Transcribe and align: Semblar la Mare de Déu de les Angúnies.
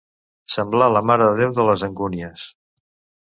Semblar 0.53 0.87
la 0.93 1.03
Mare 1.09 1.27
de 1.31 1.35
Déu 1.41 1.53
de 1.59 1.67
les 1.69 1.85
Angúnies. 1.89 2.47